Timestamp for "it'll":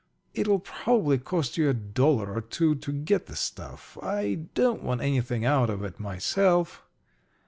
0.33-0.57